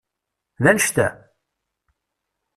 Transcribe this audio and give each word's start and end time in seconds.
D 0.61 0.65
annect-a? 0.69 1.07